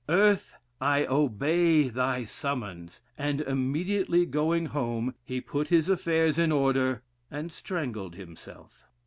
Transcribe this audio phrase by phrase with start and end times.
[0.09, 7.03] Earth, I obey thy summons!" and immediately going home, he put his affairs in order,
[7.29, 8.87] and strangled himself.